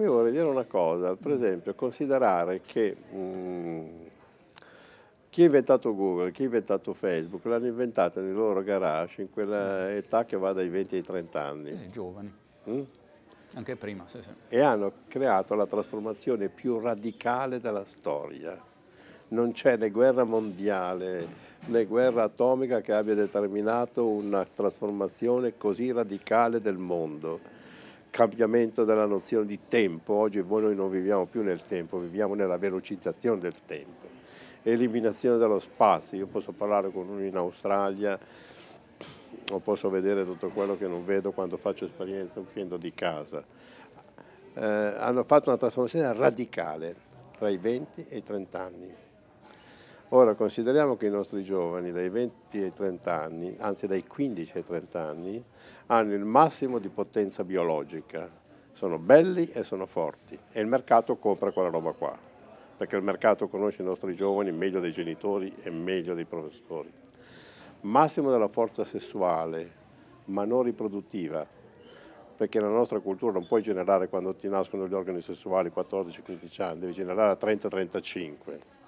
[0.00, 3.86] Qui vorrei dire una cosa, per esempio considerare che mh, mm,
[5.28, 9.92] chi ha inventato Google, chi ha inventato Facebook, l'hanno inventato nei loro garage in quella
[9.94, 11.76] età che va dai 20 ai 30 anni.
[11.76, 12.32] Sì, giovani.
[12.70, 12.80] Mm?
[13.56, 14.30] Anche prima, sì, sì.
[14.48, 18.58] E hanno creato la trasformazione più radicale della storia.
[19.28, 21.26] Non c'è né guerra mondiale
[21.66, 27.58] né guerra atomica che abbia determinato una trasformazione così radicale del mondo.
[28.10, 30.14] Cambiamento della nozione di tempo.
[30.14, 34.08] Oggi noi non viviamo più nel tempo, viviamo nella velocizzazione del tempo.
[34.62, 36.18] Eliminazione dello spazio.
[36.18, 38.18] Io posso parlare con uno in Australia
[39.52, 43.42] o posso vedere tutto quello che non vedo quando faccio esperienza uscendo di casa.
[44.54, 46.96] Eh, hanno fatto una trasformazione radicale
[47.38, 48.94] tra i 20 e i 30 anni.
[50.12, 54.64] Ora consideriamo che i nostri giovani dai 20 ai 30 anni, anzi dai 15 ai
[54.64, 55.44] 30 anni,
[55.86, 58.28] hanno il massimo di potenza biologica,
[58.72, 60.36] sono belli e sono forti.
[60.50, 62.18] E il mercato compra quella roba qua,
[62.76, 66.92] perché il mercato conosce i nostri giovani meglio dei genitori e meglio dei professori.
[67.82, 69.70] Massimo della forza sessuale,
[70.24, 71.46] ma non riproduttiva,
[72.36, 76.80] perché nella nostra cultura non puoi generare quando ti nascono gli organi sessuali 14-15 anni,
[76.80, 78.79] devi generare a 30-35.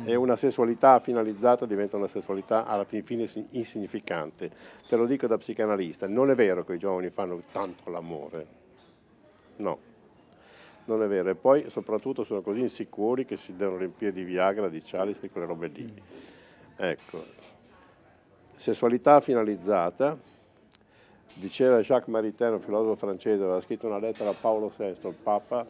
[0.00, 0.08] Mm.
[0.08, 4.50] E una sessualità finalizzata diventa una sessualità alla fine insignificante.
[4.88, 8.46] Te lo dico da psicanalista, non è vero che i giovani fanno tanto l'amore,
[9.56, 9.78] no,
[10.86, 11.28] non è vero.
[11.28, 15.30] E poi soprattutto sono così insicuri che si devono riempire di Viagra, di Cialis e
[15.30, 15.84] quelle robe lì.
[15.84, 15.96] Mm.
[16.74, 17.24] Ecco,
[18.56, 20.18] sessualità finalizzata,
[21.34, 25.66] diceva Jacques Maritain, un filosofo francese, aveva scritto una lettera a Paolo VI, il Papa,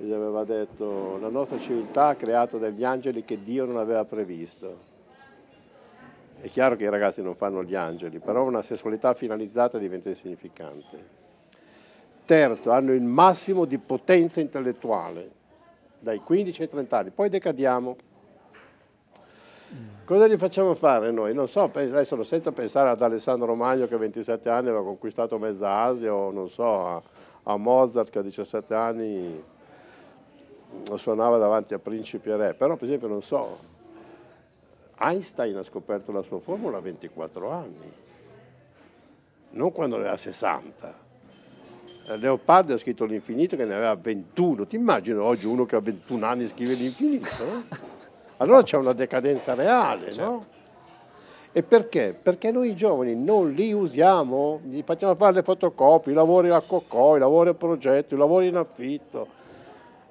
[0.00, 4.86] gli aveva detto la nostra civiltà ha creato degli angeli che Dio non aveva previsto.
[6.40, 11.16] È chiaro che i ragazzi non fanno gli angeli, però una sessualità finalizzata diventa insignificante.
[12.24, 15.30] Terzo, hanno il massimo di potenza intellettuale,
[15.98, 17.96] dai 15 ai 30 anni, poi decadiamo.
[20.04, 21.34] Cosa gli facciamo fare noi?
[21.34, 25.70] Non so, adesso senza pensare ad Alessandro Magno che a 27 anni aveva conquistato mezza
[25.80, 27.02] Asia o non so, a,
[27.42, 29.42] a Mozart che a 17 anni
[30.96, 33.58] suonava davanti a principi e re, però per esempio non so,
[34.98, 37.92] Einstein ha scoperto la sua formula a 24 anni,
[39.50, 41.06] non quando ne aveva 60.
[42.16, 44.66] Leopardi ha scritto l'infinito che ne aveva 21.
[44.66, 47.86] Ti immagini oggi uno che ha 21 anni scrive l'infinito?
[48.40, 50.30] Allora c'è una decadenza reale, certo.
[50.30, 50.40] no?
[51.50, 52.16] E perché?
[52.22, 57.16] Perché noi giovani non li usiamo, gli facciamo fare le fotocopie, i lavori a cocò,
[57.16, 59.26] i lavori a progetto, i lavori in affitto,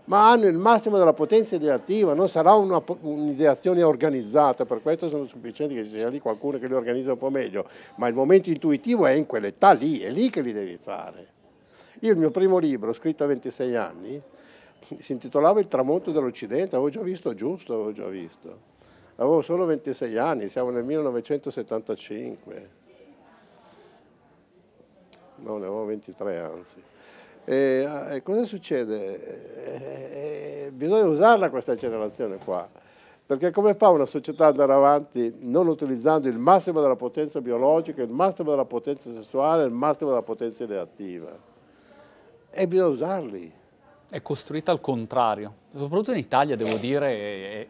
[0.08, 5.76] ma hanno il massimo della potenza ideativa, non sarà un'ideazione organizzata, per questo sono sufficienti
[5.76, 9.06] che ci sia lì qualcuno che li organizza un po' meglio, ma il momento intuitivo
[9.06, 11.36] è in quell'età lì, è lì che li devi fare.
[12.02, 14.22] Io il mio primo libro, scritto a 26 anni,
[15.00, 18.76] si intitolava Il tramonto dell'Occidente, avevo già visto giusto, avevo già visto.
[19.16, 22.70] Avevo solo 26 anni, siamo nel 1975.
[25.38, 26.82] No, ne avevo 23 anzi.
[27.50, 29.64] E, e cosa succede?
[29.64, 32.68] E, e, bisogna usarla questa generazione qua,
[33.26, 38.02] perché come fa una società ad andare avanti non utilizzando il massimo della potenza biologica,
[38.02, 41.30] il massimo della potenza sessuale, il massimo della potenza ideativa?
[42.50, 43.54] E bisogna usarli
[44.10, 47.68] è costruita al contrario, soprattutto in Italia devo dire è,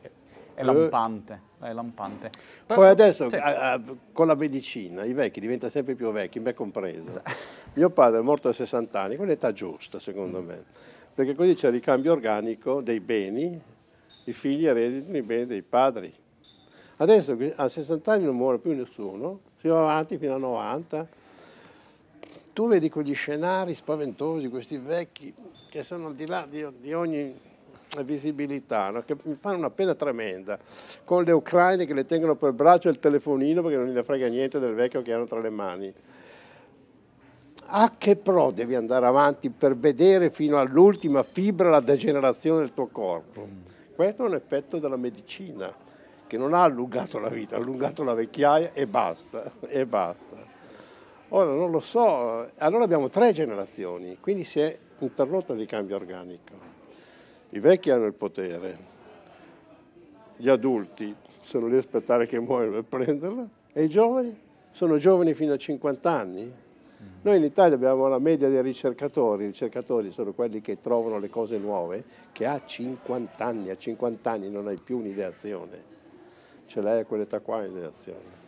[0.56, 1.47] è lampante.
[1.60, 2.30] È lampante.
[2.66, 3.36] Però, Poi adesso sì.
[3.36, 3.82] a, a,
[4.12, 7.08] con la medicina i vecchi diventano sempre più vecchi, me compreso.
[7.08, 7.32] Esatto.
[7.74, 10.64] Mio padre è morto a 60 anni, quell'età giusta secondo me,
[11.14, 13.60] perché così c'è il ricambio organico dei beni,
[14.26, 16.14] i figli ereditano i beni dei padri.
[16.98, 21.08] Adesso a 60 anni non muore più nessuno, si va avanti fino a 90
[22.58, 25.32] tu vedi quegli scenari spaventosi, questi vecchi
[25.70, 27.40] che sono al di là di, di ogni
[28.04, 29.02] visibilità, no?
[29.02, 30.60] che mi fanno una pena tremenda,
[31.04, 34.60] con le ucraine che le tengono per braccio il telefonino perché non gli frega niente
[34.60, 35.94] del vecchio che hanno tra le mani.
[37.70, 42.88] A che pro devi andare avanti per vedere fino all'ultima fibra la degenerazione del tuo
[42.88, 43.48] corpo?
[43.94, 45.74] Questo è un effetto della medicina,
[46.28, 50.36] che non ha allungato la vita, ha allungato la vecchiaia e basta, e basta.
[51.30, 56.77] Ora non lo so, allora abbiamo tre generazioni, quindi si è interrotto il ricambio organico.
[57.50, 58.78] I vecchi hanno il potere,
[60.36, 64.38] gli adulti sono lì a aspettare che muoiono per prenderla e i giovani
[64.72, 66.54] sono giovani fino a 50 anni.
[67.22, 71.30] Noi in Italia abbiamo la media dei ricercatori, i ricercatori sono quelli che trovano le
[71.30, 75.84] cose nuove, che ha 50 anni, a 50 anni non hai più un'ideazione,
[76.66, 78.46] ce l'hai a quell'età qua un'ideazione.